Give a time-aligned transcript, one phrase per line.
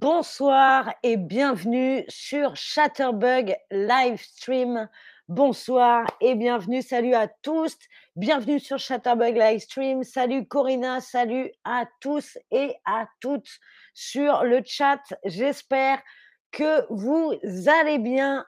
[0.00, 4.88] Bonsoir et bienvenue sur Chatterbug Livestream.
[5.26, 7.76] Bonsoir et bienvenue, salut à tous.
[8.14, 10.04] Bienvenue sur Chatterbug Livestream.
[10.04, 13.50] Salut Corinna, salut à tous et à toutes
[13.92, 15.02] sur le chat.
[15.24, 16.00] J'espère
[16.52, 17.34] que vous
[17.66, 18.46] allez bien.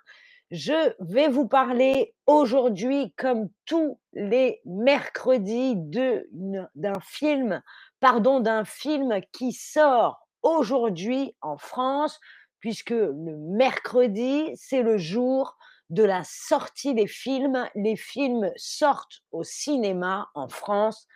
[0.52, 7.60] Je vais vous parler aujourd'hui, comme tous les mercredis, d'un film,
[7.98, 12.20] pardon, d'un film qui sort aujourd'hui en France,
[12.60, 15.56] puisque le mercredi, c'est le jour
[15.90, 17.68] de la sortie des films.
[17.74, 21.06] Les films sortent au cinéma en France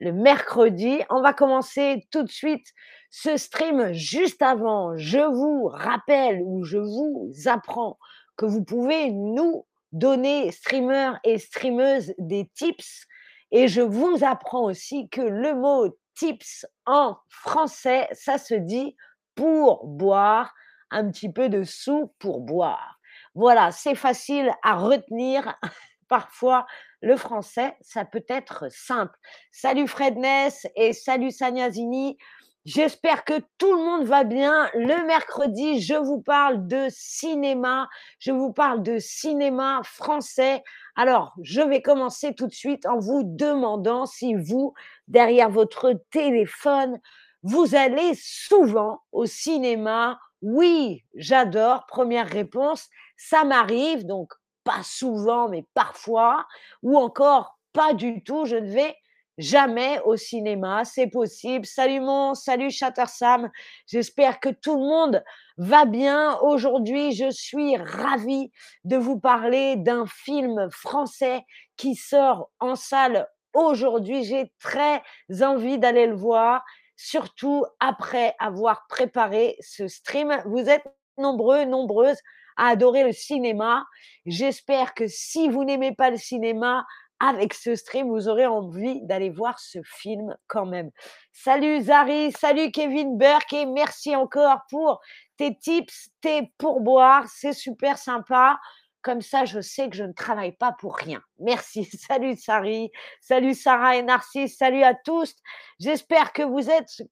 [0.00, 1.00] le mercredi.
[1.10, 2.66] On va commencer tout de suite
[3.10, 4.96] ce stream juste avant.
[4.96, 7.98] Je vous rappelle ou je vous apprends
[8.36, 13.06] que vous pouvez nous donner, streamers et streameuses, des tips.
[13.52, 18.96] Et je vous apprends aussi que le mot tips en français, ça se dit
[19.34, 20.54] pour boire,
[20.90, 22.98] un petit peu de sous pour boire.
[23.34, 25.58] Voilà, c'est facile à retenir.
[26.08, 26.66] Parfois,
[27.00, 29.18] le français, ça peut être simple.
[29.50, 32.16] Salut Fredness et salut Sanyazini.
[32.64, 34.70] J'espère que tout le monde va bien.
[34.72, 37.90] Le mercredi, je vous parle de cinéma.
[38.18, 40.62] Je vous parle de cinéma français.
[40.96, 44.72] Alors, je vais commencer tout de suite en vous demandant si vous,
[45.08, 46.98] derrière votre téléphone,
[47.42, 50.18] vous allez souvent au cinéma.
[50.40, 51.84] Oui, j'adore.
[51.86, 54.32] Première réponse, ça m'arrive, donc
[54.64, 56.46] pas souvent, mais parfois,
[56.82, 58.96] ou encore pas du tout, je ne vais
[59.38, 61.66] jamais au cinéma, c'est possible.
[61.66, 63.50] Salut mon, salut Chattersam,
[63.86, 65.24] j'espère que tout le monde
[65.56, 66.38] va bien.
[66.40, 68.50] Aujourd'hui, je suis ravie
[68.84, 71.42] de vous parler d'un film français
[71.76, 74.24] qui sort en salle aujourd'hui.
[74.24, 75.02] J'ai très
[75.40, 76.64] envie d'aller le voir,
[76.96, 80.36] surtout après avoir préparé ce stream.
[80.46, 80.84] Vous êtes
[81.18, 82.18] nombreux, nombreuses
[82.56, 83.84] à adorer le cinéma.
[84.26, 86.86] J'espère que si vous n'aimez pas le cinéma,
[87.20, 90.90] avec ce stream, vous aurez envie d'aller voir ce film quand même.
[91.32, 95.00] Salut Zari, salut Kevin Burke et merci encore pour
[95.36, 97.26] tes tips, tes pourboires.
[97.28, 98.58] C'est super sympa.
[99.02, 101.20] Comme ça, je sais que je ne travaille pas pour rien.
[101.38, 101.84] Merci.
[102.08, 105.34] Salut Sari, salut Sarah et Narcisse, salut à tous.
[105.78, 107.02] J'espère que vous êtes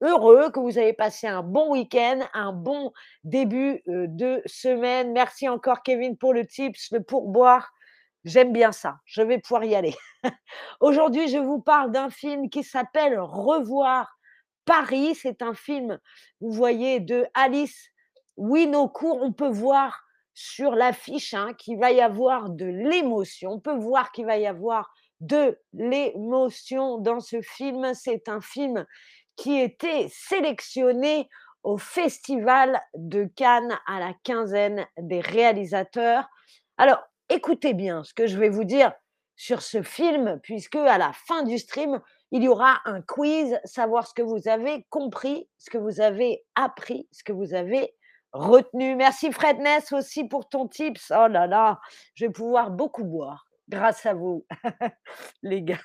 [0.00, 2.92] heureux, que vous avez passé un bon week-end, un bon
[3.22, 5.12] début euh, de semaine.
[5.12, 7.70] Merci encore Kevin pour le tips, le pourboire.
[8.26, 8.98] J'aime bien ça.
[9.04, 9.94] Je vais pouvoir y aller.
[10.80, 14.18] Aujourd'hui, je vous parle d'un film qui s'appelle Revoir
[14.64, 15.14] Paris.
[15.14, 16.00] C'est un film,
[16.40, 17.92] vous voyez, de Alice
[18.36, 19.22] Winocourt.
[19.22, 20.02] On peut voir
[20.34, 23.52] sur l'affiche hein, qu'il va y avoir de l'émotion.
[23.52, 27.94] On peut voir qu'il va y avoir de l'émotion dans ce film.
[27.94, 28.86] C'est un film
[29.36, 31.28] qui était sélectionné
[31.62, 36.28] au Festival de Cannes à la quinzaine des réalisateurs.
[36.76, 36.98] Alors,
[37.28, 38.92] écoutez bien ce que je vais vous dire
[39.36, 42.00] sur ce film, puisque à la fin du stream,
[42.32, 46.44] il y aura un quiz, savoir ce que vous avez compris, ce que vous avez
[46.54, 47.94] appris, ce que vous avez
[48.32, 48.96] retenu.
[48.96, 51.12] Merci Fredness aussi pour ton tips.
[51.14, 51.80] Oh là là,
[52.14, 54.46] je vais pouvoir beaucoup boire grâce à vous,
[55.42, 55.78] les gars.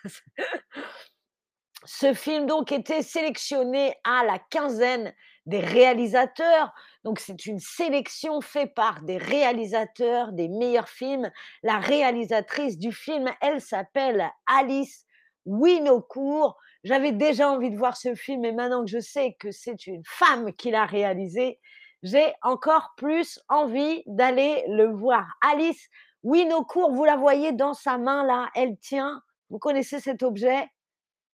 [1.83, 5.13] Ce film donc était sélectionné à la quinzaine
[5.45, 6.73] des réalisateurs.
[7.03, 11.31] Donc c'est une sélection faite par des réalisateurs des meilleurs films.
[11.63, 15.05] La réalisatrice du film, elle s'appelle Alice
[15.45, 16.57] Winocourt.
[16.83, 20.03] J'avais déjà envie de voir ce film et maintenant que je sais que c'est une
[20.05, 21.59] femme qui l'a réalisé,
[22.03, 25.27] j'ai encore plus envie d'aller le voir.
[25.41, 25.87] Alice
[26.23, 30.67] Winocourt, vous la voyez dans sa main là, elle tient, vous connaissez cet objet?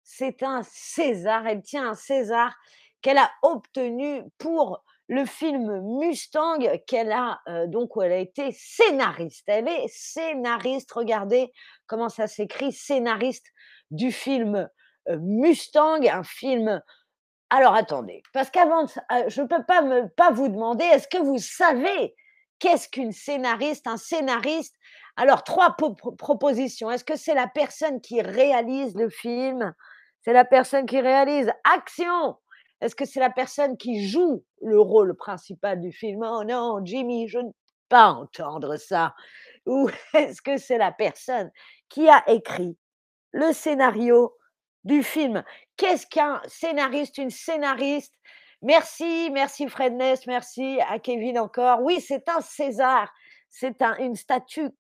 [0.04, 2.56] C'est un César, elle tient un César
[3.04, 9.44] qu'elle a obtenu pour le film Mustang qu'elle a donc où elle a été scénariste.
[9.48, 10.92] Elle est scénariste.
[10.94, 11.52] Regardez
[11.86, 13.46] comment ça s'écrit, scénariste
[13.92, 14.68] du film
[15.08, 16.82] Mustang, un film.
[17.50, 18.88] Alors attendez, parce qu'avant,
[19.28, 19.84] je ne peux pas
[20.18, 22.16] pas vous demander, est-ce que vous savez
[22.60, 24.76] qu'est-ce qu'une scénariste Un scénariste?
[25.18, 25.76] Alors trois
[26.18, 26.90] propositions.
[26.90, 29.74] Est-ce que c'est la personne qui réalise le film?
[30.22, 32.38] C'est la personne qui réalise action
[32.84, 36.22] est-ce que c'est la personne qui joue le rôle principal du film?
[36.24, 37.54] Oh non, Jimmy, je ne peux
[37.88, 39.16] pas entendre ça.
[39.66, 41.50] Ou est-ce que c'est la personne
[41.88, 42.78] qui a écrit
[43.32, 44.36] le scénario
[44.84, 45.44] du film?
[45.78, 48.14] Qu'est-ce qu'un scénariste, une scénariste?
[48.62, 51.82] Merci, merci Fredness, merci à Kevin encore.
[51.82, 53.10] Oui, c'est un César,
[53.50, 54.72] c'est un, une statue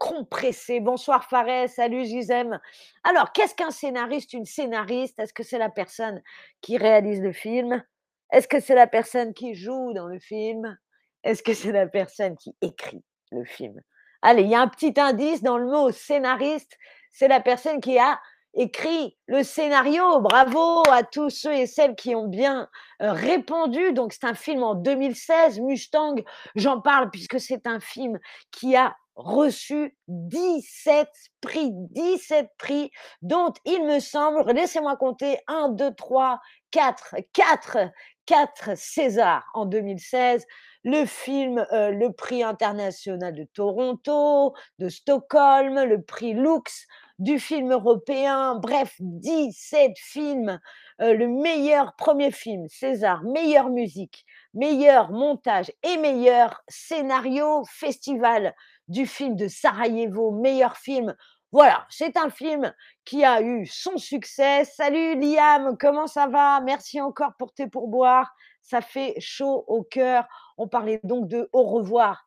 [0.00, 0.80] compressé.
[0.80, 2.58] Bonsoir Fares, salut Gisem.
[3.04, 6.22] Alors, qu'est-ce qu'un scénariste, une scénariste Est-ce que c'est la personne
[6.62, 7.84] qui réalise le film?
[8.32, 10.78] Est-ce que c'est la personne qui joue dans le film?
[11.22, 13.78] Est-ce que c'est la personne qui écrit le film?
[14.22, 16.78] Allez, il y a un petit indice dans le mot scénariste,
[17.12, 18.18] c'est la personne qui a
[18.54, 20.20] écrit le scénario.
[20.20, 22.68] Bravo à tous ceux et celles qui ont bien
[23.02, 23.92] euh, répondu.
[23.92, 26.16] Donc, c'est un film en 2016, Mustang.
[26.56, 28.18] J'en parle puisque c'est un film
[28.50, 31.08] qui a reçu 17
[31.40, 32.90] prix, 17 prix,
[33.22, 36.40] dont il me semble, laissez-moi compter, 1, 2, 3,
[36.70, 37.78] 4, 4,
[38.26, 40.46] 4 Césars en 2016
[40.84, 46.86] le film, euh, le prix international de Toronto, de Stockholm, le prix Lux
[47.18, 50.58] du film européen, bref, 17 films,
[51.02, 54.24] euh, le meilleur premier film, César, meilleure musique,
[54.54, 58.54] meilleur montage et meilleur scénario, festival
[58.90, 61.14] du film de Sarajevo, meilleur film.
[61.52, 62.72] Voilà, c'est un film
[63.04, 64.64] qui a eu son succès.
[64.64, 66.60] Salut Liam, comment ça va?
[66.60, 68.30] Merci encore pour tes pourboires.
[68.62, 70.26] Ça fait chaud au cœur.
[70.58, 72.24] On parlait donc de Au revoir,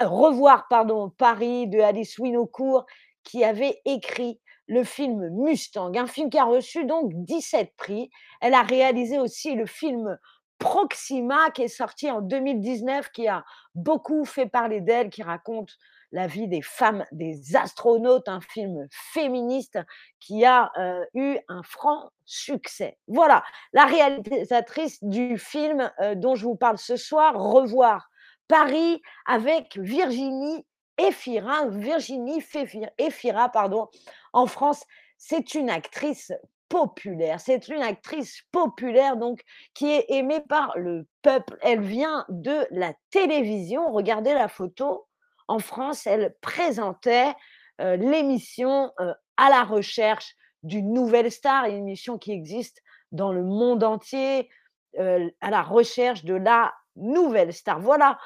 [0.00, 2.86] revoir pardon, Paris de Alice Winocourt
[3.22, 8.10] qui avait écrit le film Mustang, un film qui a reçu donc 17 prix.
[8.40, 10.18] Elle a réalisé aussi le film
[10.58, 15.76] Proxima qui est sorti en 2019, qui a beaucoup fait parler d'elle, qui raconte
[16.14, 19.80] la vie des femmes, des astronautes, un film féministe
[20.20, 22.96] qui a euh, eu un franc succès.
[23.08, 28.08] Voilà, la réalisatrice du film euh, dont je vous parle ce soir, Revoir
[28.46, 30.64] Paris avec Virginie
[30.98, 31.66] Efira.
[31.66, 32.42] Virginie
[32.98, 33.88] Efira, pardon,
[34.32, 34.84] en France,
[35.18, 36.32] c'est une actrice
[36.68, 37.40] populaire.
[37.40, 39.42] C'est une actrice populaire donc
[39.74, 41.58] qui est aimée par le peuple.
[41.60, 43.92] Elle vient de la télévision.
[43.92, 45.06] Regardez la photo.
[45.48, 47.32] En France, elle présentait
[47.78, 48.92] l'émission
[49.36, 52.82] à la recherche d'une nouvelle star, une émission qui existe
[53.12, 54.48] dans le monde entier,
[54.98, 57.80] à la recherche de la nouvelle star.
[57.80, 58.18] Voilà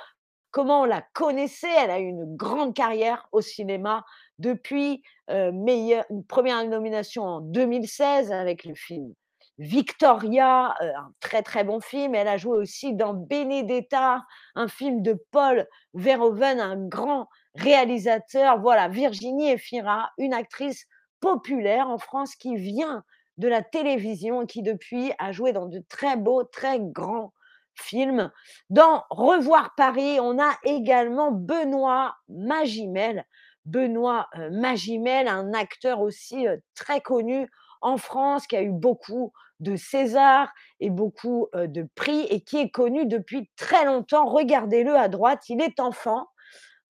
[0.50, 1.74] comment on la connaissait.
[1.78, 4.04] Elle a eu une grande carrière au cinéma
[4.38, 9.14] depuis une première nomination en 2016 avec le film
[9.58, 12.14] Victoria, un très très bon film.
[12.14, 14.25] Elle a joué aussi dans Benedetta,
[14.55, 18.60] un film de Paul Verhoeven, un grand réalisateur.
[18.60, 20.87] Voilà, Virginie Efira, une actrice
[21.20, 23.02] populaire en France qui vient
[23.37, 27.32] de la télévision et qui depuis a joué dans de très beaux, très grands
[27.75, 28.31] films.
[28.70, 33.25] Dans Revoir Paris, on a également Benoît Magimel.
[33.64, 37.49] Benoît Magimel, un acteur aussi très connu
[37.81, 42.70] en France, qui a eu beaucoup de César et beaucoup de prix et qui est
[42.70, 44.26] connu depuis très longtemps.
[44.26, 46.26] Regardez-le à droite, il est enfant.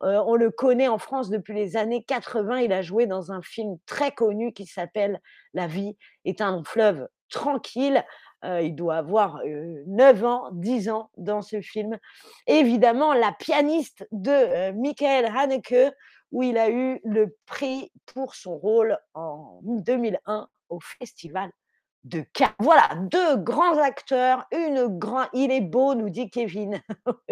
[0.01, 2.59] on le connaît en France depuis les années 80.
[2.61, 5.21] Il a joué dans un film très connu qui s'appelle
[5.55, 8.05] La vie est un fleuve tranquille.
[8.45, 11.99] il doit avoir 9 ans, 10 ans dans ce film.
[12.47, 15.95] évidemment, la pianiste de Michael Haneke,
[16.33, 21.51] où il a eu le prix pour son rôle en 2001 au Festival
[22.59, 25.29] Voilà, deux grands acteurs, une grande.
[25.33, 26.81] Il est beau, nous dit Kevin.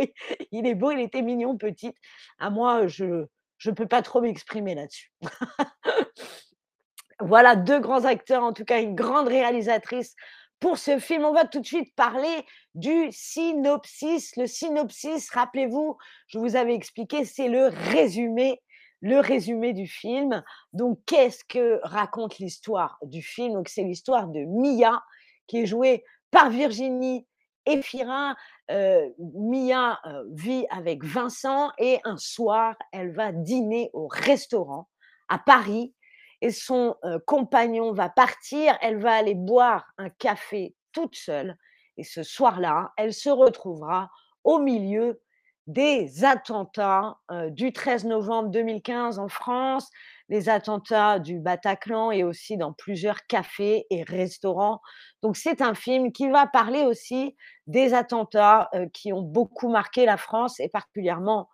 [0.53, 1.97] il est beau, il était mignon, petite.
[2.39, 3.27] À moi, je
[3.65, 5.13] ne peux pas trop m'exprimer là-dessus.
[7.21, 10.15] voilà, deux grands acteurs, en tout cas une grande réalisatrice
[10.61, 11.25] pour ce film.
[11.25, 12.45] On va tout de suite parler
[12.75, 14.37] du synopsis.
[14.37, 15.97] Le synopsis, rappelez-vous,
[16.29, 18.61] je vous avais expliqué, c'est le résumé
[19.07, 20.43] le résumé du film.
[20.73, 23.55] Donc, qu'est-ce que raconte l'histoire du film?
[23.55, 25.03] Donc, c'est l'histoire de Mia,
[25.47, 27.27] qui est jouée par Virginie
[27.67, 28.35] Efira.
[28.71, 34.89] Euh, Mia euh, vit avec Vincent et un soir, elle va dîner au restaurant
[35.29, 35.95] à Paris
[36.41, 38.77] et son euh, compagnon va partir.
[38.81, 41.57] Elle va aller boire un café toute seule.
[41.97, 44.11] Et ce soir-là, elle se retrouvera
[44.43, 45.21] au milieu
[45.67, 47.19] des attentats
[47.51, 49.91] du 13 novembre 2015 en France,
[50.29, 54.81] les attentats du Bataclan et aussi dans plusieurs cafés et restaurants.
[55.23, 60.17] Donc c'est un film qui va parler aussi des attentats qui ont beaucoup marqué la
[60.17, 61.49] France et particulièrement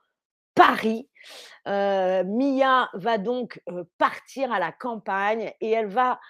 [0.54, 1.08] Paris.
[1.66, 3.62] Mia va donc
[3.96, 6.20] partir à la campagne et elle va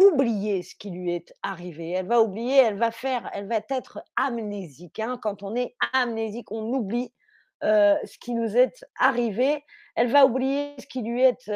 [0.00, 1.90] oublier ce qui lui est arrivé.
[1.90, 5.00] Elle va oublier, elle va faire, elle va être amnésique.
[5.00, 5.18] Hein.
[5.20, 7.12] Quand on est amnésique, on oublie
[7.62, 9.64] ce qui nous est arrivé.
[9.94, 11.50] Elle va oublier ce qui lui est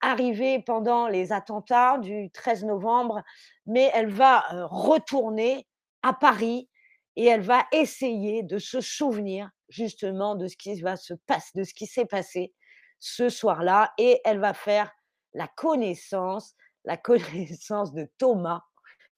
[0.00, 3.22] arrivé pendant les attentats du 13 novembre,
[3.66, 5.66] mais elle va retourner
[6.02, 6.68] à Paris
[7.16, 11.64] et elle va essayer de se souvenir justement de ce qui va se passer, de
[11.64, 12.54] ce qui s'est passé
[13.00, 14.90] ce soir-là, et elle va faire
[15.34, 18.62] la connaissance, la connaissance de Thomas,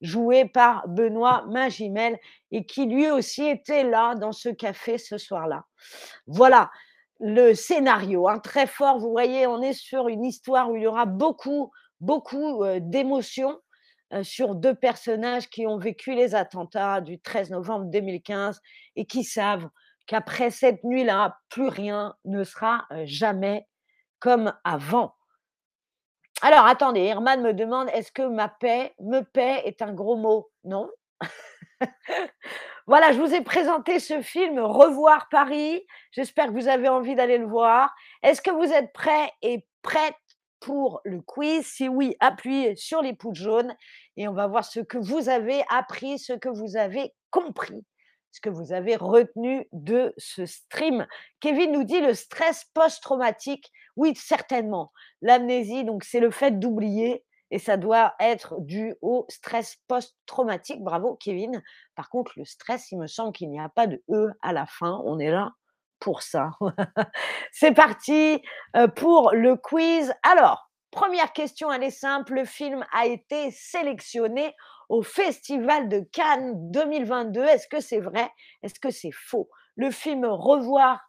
[0.01, 2.19] joué par Benoît Magimel
[2.51, 5.65] et qui lui aussi était là dans ce café ce soir-là.
[6.27, 6.71] Voilà
[7.21, 8.99] le scénario, hein, très fort.
[8.99, 13.61] Vous voyez, on est sur une histoire où il y aura beaucoup, beaucoup d'émotions
[14.23, 18.61] sur deux personnages qui ont vécu les attentats du 13 novembre 2015
[18.97, 19.69] et qui savent
[20.07, 23.69] qu'après cette nuit-là, plus rien ne sera jamais
[24.19, 25.15] comme avant.
[26.43, 30.51] Alors, attendez, Herman me demande est-ce que ma paix, me paix est un gros mot?
[30.65, 30.91] Non.
[32.87, 35.85] voilà, je vous ai présenté ce film Revoir Paris.
[36.13, 37.95] J'espère que vous avez envie d'aller le voir.
[38.23, 40.15] Est-ce que vous êtes prêts et prêtes
[40.61, 41.67] pour le quiz?
[41.67, 43.77] Si oui, appuyez sur les pouces jaunes
[44.17, 47.85] et on va voir ce que vous avez appris, ce que vous avez compris,
[48.33, 51.07] ce que vous avez retenu de ce stream.
[51.41, 53.71] Kevin nous dit le stress post-traumatique.
[53.97, 54.93] Oui, certainement.
[55.23, 60.83] L'amnésie, donc c'est le fait d'oublier et ça doit être dû au stress post-traumatique.
[60.83, 61.63] Bravo, Kevin.
[61.97, 64.67] Par contre, le stress, il me semble qu'il n'y a pas de E à la
[64.67, 65.01] fin.
[65.05, 65.53] On est là
[65.99, 66.51] pour ça.
[67.53, 68.41] c'est parti
[68.77, 70.13] euh, pour le quiz.
[70.23, 72.35] Alors, première question, elle est simple.
[72.35, 74.55] Le film a été sélectionné
[74.89, 77.43] au Festival de Cannes 2022.
[77.45, 78.31] Est-ce que c'est vrai?
[78.63, 79.49] Est-ce que c'est faux?
[79.77, 81.01] Le film Revoir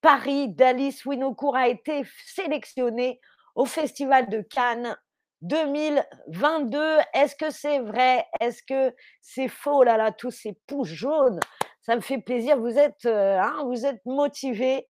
[0.00, 3.20] Paris d'Alice Winocourt a été sélectionné
[3.54, 4.96] au Festival de Cannes
[5.42, 6.98] 2022.
[7.14, 8.24] Est-ce que c'est vrai?
[8.40, 9.82] Est-ce que c'est faux?
[9.82, 11.40] Là tous ces pouces jaunes,
[11.82, 12.58] ça me fait plaisir.
[12.58, 14.88] Vous êtes, euh, hein, vous êtes motivés,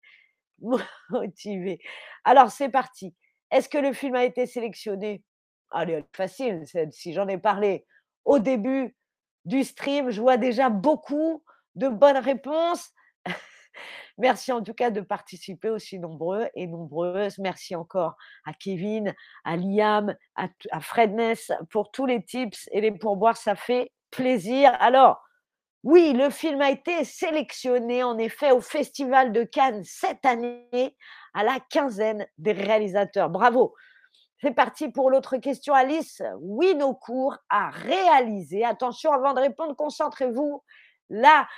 [1.11, 1.81] motivés.
[2.25, 3.15] Alors c'est parti.
[3.51, 5.23] Est-ce que le film a été sélectionné?
[5.71, 6.65] Allez, facile.
[6.93, 7.87] Si j'en ai parlé
[8.25, 8.95] au début
[9.45, 11.43] du stream, je vois déjà beaucoup
[11.75, 12.91] de bonnes réponses.
[14.19, 17.39] Merci en tout cas de participer aussi nombreux et nombreuses.
[17.39, 19.15] Merci encore à Kevin,
[19.45, 23.37] à Liam, à, à Fredness pour tous les tips et les pourboires.
[23.37, 24.77] Ça fait plaisir.
[24.81, 25.23] Alors,
[25.83, 30.97] oui, le film a été sélectionné en effet au Festival de Cannes cette année
[31.35, 33.31] à la quinzaine des réalisateurs.
[33.31, 33.75] Bravo.
[34.41, 35.75] C'est parti pour l'autre question.
[35.75, 40.63] Alice Winocourt a réalisé, attention avant de répondre, concentrez-vous,
[41.11, 41.49] là,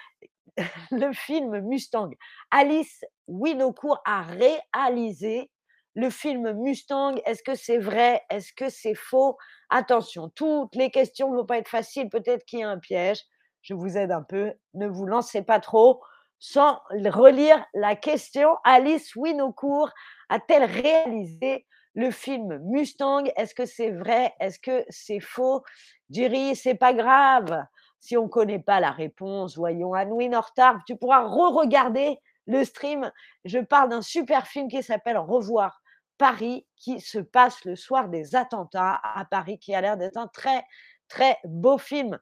[0.91, 2.11] le film Mustang.
[2.51, 5.51] Alice Winocourt a réalisé
[5.95, 7.15] le film Mustang.
[7.27, 8.23] Est-ce que c'est vrai?
[8.31, 9.37] Est-ce que c'est faux?
[9.71, 12.09] Attention, toutes les questions ne vont pas être faciles.
[12.09, 13.21] Peut-être qu'il y a un piège.
[13.63, 14.53] Je vous aide un peu.
[14.75, 16.03] Ne vous lancez pas trop
[16.39, 18.57] sans relire la question.
[18.65, 19.91] Alice Winocourt
[20.29, 23.25] a-t-elle réalisé le film Mustang?
[23.37, 24.35] Est-ce que c'est vrai?
[24.41, 25.63] Est-ce que c'est faux?
[26.11, 27.65] Jerry, c'est pas grave.
[28.05, 33.11] Si on ne connaît pas la réponse, voyons, Anouine Nortar, tu pourras re-regarder le stream.
[33.47, 35.81] Je parle d'un super film qui s'appelle Revoir
[36.19, 40.27] Paris, qui se passe le soir des attentats à Paris, qui a l'air d'être un
[40.27, 40.67] très,
[41.09, 42.19] très beau film.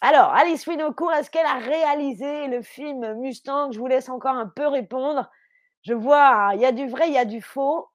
[0.00, 3.72] Alors, Alice Winocourt, est-ce qu'elle a réalisé le film Mustang?
[3.72, 5.28] Je vous laisse encore un peu répondre.
[5.82, 7.88] Je vois, il y a du vrai, il y a du faux.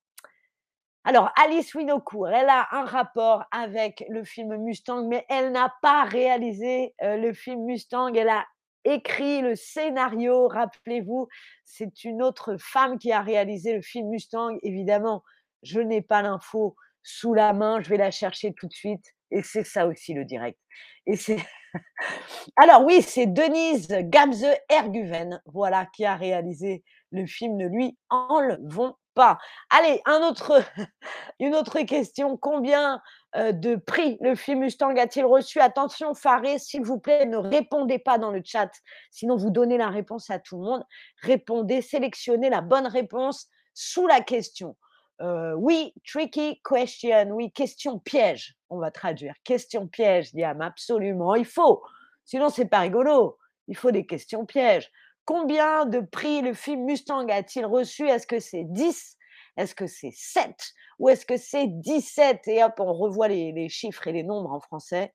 [1.07, 6.03] Alors, Alice Winocourt, elle a un rapport avec le film Mustang, mais elle n'a pas
[6.03, 8.11] réalisé le film Mustang.
[8.15, 8.43] Elle a
[8.85, 11.27] écrit le scénario, rappelez-vous,
[11.63, 14.57] c'est une autre femme qui a réalisé le film Mustang.
[14.63, 15.23] Évidemment,
[15.61, 19.13] je n'ai pas l'info sous la main, je vais la chercher tout de suite.
[19.29, 20.57] Et c'est ça aussi le direct.
[21.05, 21.37] Et c'est
[22.55, 27.57] alors oui, c'est Denise Gamze Erguven, voilà, qui a réalisé le film.
[27.57, 29.39] Ne lui enlevons pas.
[29.69, 30.21] Allez, un
[31.39, 32.37] une autre question.
[32.37, 33.01] Combien
[33.35, 35.59] de prix le film Mustang a-t-il reçu?
[35.59, 38.69] Attention, Faré, s'il vous plaît, ne répondez pas dans le chat,
[39.11, 40.83] sinon vous donnez la réponse à tout le monde.
[41.21, 44.75] Répondez, sélectionnez la bonne réponse sous la question.
[45.21, 47.29] oui, tricky question.
[47.31, 48.55] Oui, question piège.
[48.69, 49.33] On va traduire.
[49.43, 51.35] Question piège, Diam, absolument.
[51.35, 51.83] Il faut.
[52.25, 53.37] Sinon, c'est pas rigolo.
[53.67, 54.91] Il faut des questions pièges.
[55.25, 58.07] Combien de prix le film Mustang a-t-il reçu?
[58.07, 59.17] Est-ce que c'est 10
[59.57, 60.55] Est-ce que c'est 7
[60.99, 64.59] Ou est-ce que c'est 17 Et hop, on revoit les, chiffres et les nombres en
[64.59, 65.13] français.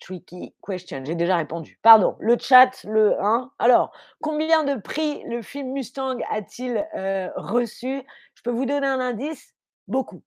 [0.00, 1.02] Tricky question.
[1.04, 1.78] J'ai déjà répondu.
[1.82, 2.16] Pardon.
[2.18, 3.50] Le chat, le 1.
[3.58, 8.02] Alors, combien de prix le film Mustang a-t-il euh, reçu?
[8.34, 9.54] Je peux vous donner un indice?
[9.86, 10.22] Beaucoup.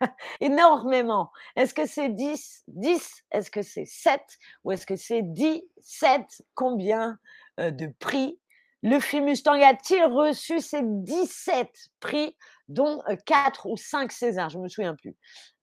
[0.40, 1.30] énormément.
[1.56, 4.20] Est-ce que c'est 10 10 Est-ce que c'est 7
[4.64, 7.18] Ou est-ce que c'est 17 Combien
[7.58, 8.38] de prix?
[8.82, 11.70] Le film Mustang a-t-il reçu ces 17
[12.00, 12.36] prix,
[12.68, 14.50] dont 4 ou 5 Césars?
[14.50, 15.16] Je ne me souviens plus.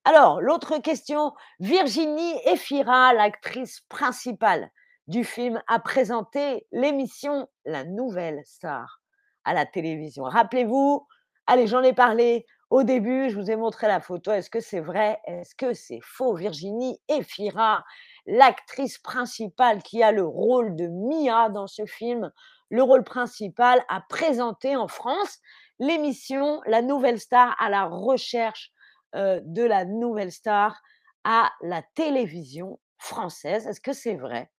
[0.05, 4.71] Alors, l'autre question, Virginie Efira, l'actrice principale
[5.07, 9.01] du film, a présenté l'émission La Nouvelle Star
[9.43, 10.23] à la télévision.
[10.23, 11.05] Rappelez-vous,
[11.45, 14.31] allez, j'en ai parlé Au début, je vous ai montré la photo.
[14.31, 15.19] Est-ce que c'est vrai?
[15.25, 16.33] Est-ce que c'est faux?
[16.33, 17.83] Virginie Efira,
[18.25, 22.31] l'actrice principale qui a le rôle de Mia dans ce film,
[22.69, 25.39] le rôle principal, a présenté en France
[25.79, 28.71] l'émission La Nouvelle Star à la recherche
[29.15, 30.81] euh, de la nouvelle star
[31.25, 33.67] à la télévision française.
[33.67, 34.49] Est-ce que c'est vrai?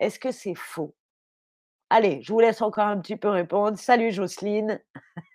[0.00, 0.96] Est-ce que c'est faux?
[1.90, 3.78] Allez, je vous laisse encore un petit peu répondre.
[3.78, 4.80] Salut Jocelyne.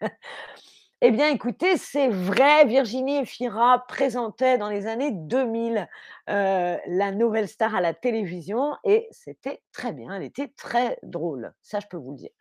[1.01, 5.87] Eh bien, écoutez, c'est vrai, Virginie Efira présentait dans les années 2000
[6.27, 11.53] euh, la nouvelle star à la télévision et c'était très bien, elle était très drôle,
[11.61, 12.31] ça je peux vous le dire.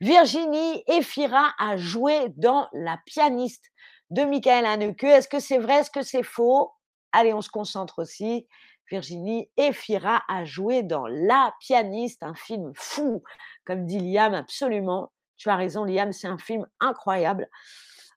[0.00, 3.72] Virginie Efira a joué dans La pianiste
[4.10, 5.02] de Michael Haneke.
[5.02, 6.70] Est-ce que c'est vrai, est-ce que c'est faux?
[7.10, 8.46] Allez, on se concentre aussi.
[8.92, 13.24] Virginie Efira a joué dans La pianiste, un film fou,
[13.64, 15.10] comme dit Liam, absolument.
[15.36, 17.48] Tu as raison, Liam, c'est un film incroyable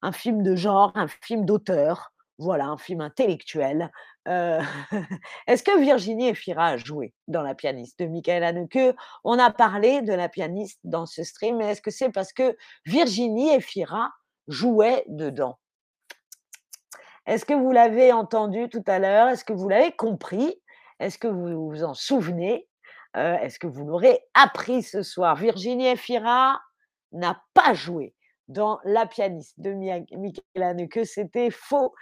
[0.07, 3.91] un film de genre, un film d'auteur, voilà, un film intellectuel.
[4.29, 4.61] Euh,
[5.47, 8.95] est-ce que Virginie Efira a joué dans La pianiste de Michael Haneke?
[9.25, 12.55] On a parlé de La pianiste dans ce stream, mais est-ce que c'est parce que
[12.85, 14.13] Virginie Efira
[14.47, 15.59] jouait dedans?
[17.25, 19.27] Est-ce que vous l'avez entendu tout à l'heure?
[19.27, 20.61] Est-ce que vous l'avez compris?
[21.01, 22.69] Est-ce que vous vous en souvenez?
[23.17, 25.35] Euh, Est-ce que vous l'aurez appris ce soir?
[25.35, 26.61] Virginie Efira
[27.11, 28.15] n'a pas joué
[28.47, 31.93] dans La pianiste de Michael que c'était faux.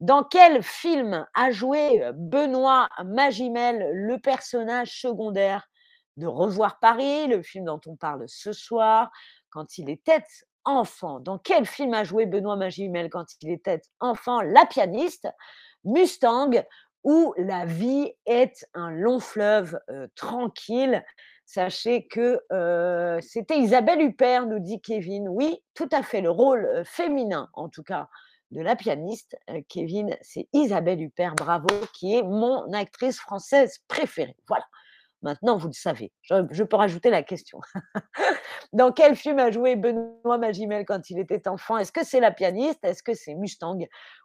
[0.00, 5.68] Dans quel film a joué Benoît Magimel, le personnage secondaire
[6.16, 9.10] de Revoir Paris, le film dont on parle ce soir,
[9.50, 10.24] quand il était
[10.64, 11.20] enfant?
[11.20, 14.42] Dans quel film a joué Benoît Magimel quand il était enfant?
[14.42, 15.28] La pianiste,
[15.84, 16.50] Mustang
[17.04, 19.78] ou La vie est un long fleuve
[20.14, 21.04] tranquille
[21.46, 22.40] Sachez que
[23.22, 25.28] c'était Isabelle Huppert, nous dit Kevin.
[25.28, 28.08] Oui, tout à fait, le rôle féminin, en tout cas,
[28.50, 29.36] de la pianiste,
[29.68, 34.36] Kevin, c'est Isabelle Huppert, bravo, qui est mon actrice française préférée.
[34.48, 34.64] Voilà.
[35.22, 36.12] Maintenant, vous le savez.
[36.22, 37.58] Je, peux rajouter la question.
[38.72, 41.78] Dans quel film a joué Benoît Magimel quand il était enfant?
[41.78, 42.84] Est-ce que c'est La pianiste?
[42.84, 43.78] Est-ce que c'est Mustang?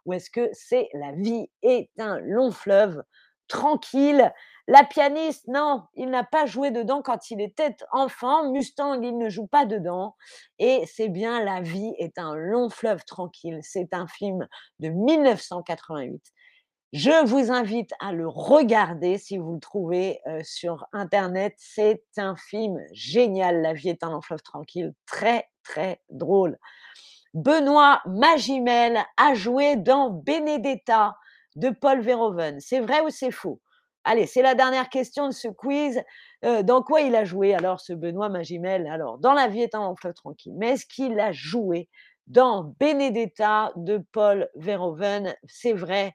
[0.04, 3.02] Ou est-ce que c'est La vie est un long fleuve?
[3.48, 4.32] Tranquille
[4.68, 8.50] la pianiste, non, il n'a pas joué dedans quand il était enfant.
[8.52, 10.16] Mustang, il ne joue pas dedans.
[10.60, 13.58] Et c'est bien La vie est un long fleuve tranquille.
[13.62, 14.46] C'est un film
[14.78, 16.22] de 1988.
[16.92, 21.54] Je vous invite à le regarder si vous le trouvez euh, sur Internet.
[21.56, 23.62] C'est un film génial.
[23.62, 24.94] La vie est un long fleuve tranquille.
[25.06, 26.56] Très, très drôle.
[27.34, 31.16] Benoît Magimel a joué dans Benedetta
[31.56, 32.60] de Paul Verhoeven.
[32.60, 33.60] C'est vrai ou c'est faux?
[34.04, 36.02] Allez, c'est la dernière question de ce quiz.
[36.44, 38.86] Euh, dans quoi il a joué alors ce Benoît Magimel?
[38.88, 40.54] Alors, dans La vie est un fleuve tranquille.
[40.56, 41.88] Mais est-ce qu'il a joué
[42.26, 45.34] dans Benedetta de Paul Verhoeven?
[45.46, 46.14] C'est vrai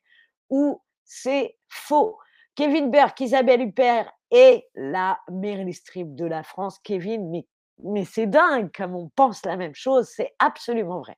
[0.50, 2.18] ou c'est faux?
[2.56, 6.80] Kevin Burke, Isabelle Huppert et la Meryl Streep de la France.
[6.84, 7.46] Kevin, mais,
[7.84, 10.08] mais c'est dingue comme on pense la même chose.
[10.08, 11.18] C'est absolument vrai.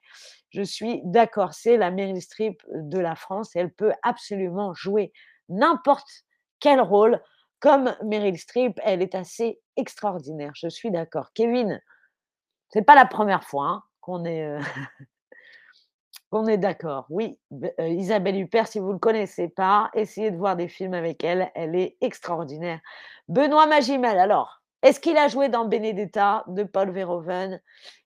[0.49, 5.13] Je suis d'accord, c'est la Meryl Streep de la France elle peut absolument jouer
[5.47, 6.09] n'importe
[6.59, 7.21] quel rôle.
[7.59, 10.51] Comme Meryl Streep, elle est assez extraordinaire.
[10.55, 11.31] Je suis d'accord.
[11.33, 11.81] Kevin,
[12.69, 14.57] c'est pas la première fois hein, qu'on est,
[16.47, 17.05] est d'accord.
[17.09, 17.37] Oui,
[17.79, 21.51] Isabelle Huppert, si vous ne le connaissez pas, essayez de voir des films avec elle.
[21.53, 22.79] Elle est extraordinaire.
[23.27, 27.61] Benoît Magimel, alors, est-ce qu'il a joué dans Benedetta de Paul Verhoeven?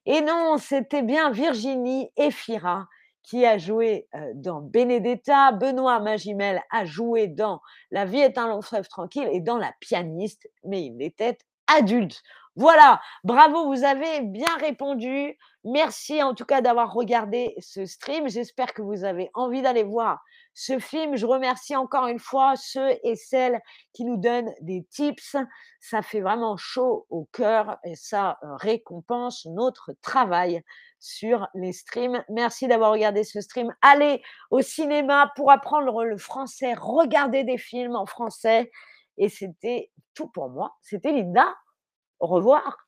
[0.06, 2.86] Et non, c'était bien Virginie Efira
[3.22, 7.60] qui a joué dans Benedetta, Benoît Magimel a joué dans
[7.90, 12.22] La vie est un long fleuve tranquille et dans La pianiste, mais il était adulte.
[12.56, 15.36] Voilà, bravo, vous avez bien répondu.
[15.64, 18.28] Merci en tout cas d'avoir regardé ce stream.
[18.28, 20.22] J'espère que vous avez envie d'aller voir
[20.54, 21.16] ce film.
[21.16, 23.60] Je remercie encore une fois ceux et celles
[23.92, 25.36] qui nous donnent des tips.
[25.80, 30.62] Ça fait vraiment chaud au cœur et ça récompense notre travail
[31.00, 32.24] sur les streams.
[32.30, 33.74] Merci d'avoir regardé ce stream.
[33.82, 38.70] Allez au cinéma pour apprendre le français, regardez des films en français.
[39.18, 40.76] Et c'était tout pour moi.
[40.82, 41.54] C'était Linda.
[42.20, 42.83] Au revoir.